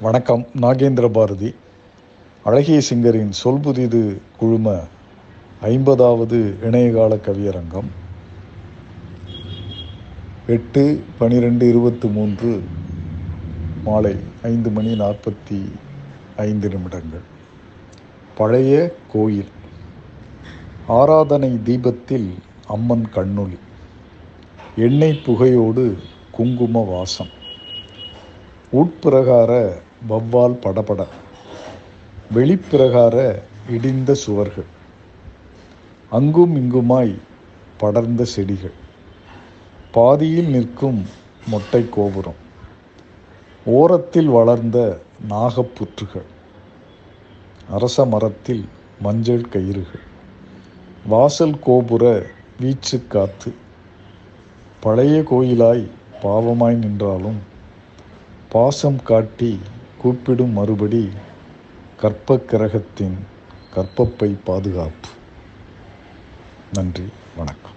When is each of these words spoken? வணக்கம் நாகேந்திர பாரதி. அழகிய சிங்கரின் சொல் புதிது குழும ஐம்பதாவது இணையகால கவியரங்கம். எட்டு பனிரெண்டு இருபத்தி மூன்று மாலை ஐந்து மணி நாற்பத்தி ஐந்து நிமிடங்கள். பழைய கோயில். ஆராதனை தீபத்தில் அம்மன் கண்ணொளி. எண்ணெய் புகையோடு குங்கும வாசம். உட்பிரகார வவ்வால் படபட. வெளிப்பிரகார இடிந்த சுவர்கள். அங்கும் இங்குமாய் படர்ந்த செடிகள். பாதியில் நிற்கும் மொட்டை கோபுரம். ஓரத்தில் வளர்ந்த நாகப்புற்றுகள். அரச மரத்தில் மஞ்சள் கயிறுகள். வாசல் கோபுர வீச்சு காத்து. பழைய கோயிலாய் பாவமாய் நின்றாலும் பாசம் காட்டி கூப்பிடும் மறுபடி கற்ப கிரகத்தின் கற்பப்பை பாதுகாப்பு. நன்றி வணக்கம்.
வணக்கம் 0.00 0.46
நாகேந்திர 0.60 1.08
பாரதி. 1.08 1.54
அழகிய 2.44 2.80
சிங்கரின் 2.90 3.30
சொல் 3.30 3.60
புதிது 3.60 4.20
குழும 4.38 4.80
ஐம்பதாவது 5.60 6.56
இணையகால 6.62 7.20
கவியரங்கம். 7.20 7.84
எட்டு 10.46 11.04
பனிரெண்டு 11.18 11.68
இருபத்தி 11.68 12.08
மூன்று 12.08 12.64
மாலை 13.84 14.16
ஐந்து 14.42 14.70
மணி 14.70 14.98
நாற்பத்தி 14.98 15.72
ஐந்து 16.36 16.68
நிமிடங்கள். 16.68 17.22
பழைய 18.36 18.94
கோயில். 19.12 19.48
ஆராதனை 20.88 21.62
தீபத்தில் 21.62 22.34
அம்மன் 22.66 23.08
கண்ணொளி. 23.14 23.58
எண்ணெய் 24.76 25.20
புகையோடு 25.26 25.98
குங்கும 26.32 26.84
வாசம். 26.88 27.36
உட்பிரகார 28.72 29.86
வவ்வால் 30.08 30.54
படபட. 30.54 31.06
வெளிப்பிரகார 32.34 33.42
இடிந்த 33.70 34.12
சுவர்கள். 34.12 34.64
அங்கும் 36.10 36.56
இங்குமாய் 36.56 37.18
படர்ந்த 37.80 38.22
செடிகள். 38.22 38.72
பாதியில் 39.92 40.50
நிற்கும் 40.50 41.06
மொட்டை 41.46 41.88
கோபுரம். 41.88 42.46
ஓரத்தில் 43.64 44.28
வளர்ந்த 44.28 45.00
நாகப்புற்றுகள். 45.30 46.26
அரச 47.70 48.04
மரத்தில் 48.04 48.68
மஞ்சள் 49.00 49.48
கயிறுகள். 49.48 50.06
வாசல் 51.06 51.58
கோபுர 51.58 52.26
வீச்சு 52.60 53.06
காத்து. 53.06 53.54
பழைய 54.80 55.20
கோயிலாய் 55.20 55.90
பாவமாய் 56.22 56.74
நின்றாலும் 56.74 57.38
பாசம் 58.48 59.02
காட்டி 59.02 59.60
கூப்பிடும் 59.98 60.50
மறுபடி 60.50 61.02
கற்ப 61.96 62.38
கிரகத்தின் 62.38 63.16
கற்பப்பை 63.74 64.36
பாதுகாப்பு. 64.44 65.08
நன்றி 66.72 67.08
வணக்கம். 67.36 67.76